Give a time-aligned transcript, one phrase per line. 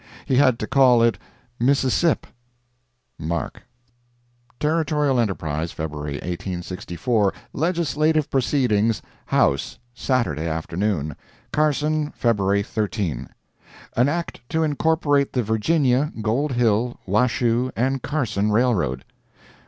[0.25, 1.19] He had to call it
[1.59, 3.61] "Mississip"!—MARK.]
[4.59, 11.15] Territorial Enterprise, February 1864 LEGISLATIVE PROCEEDINGS HOUSE—SATURDAY AFTERNOON
[11.53, 13.29] CARSON, February 13
[13.95, 19.05] An Act to incorporate the Virginia, Gold Hill, Washoe and Carson railroad.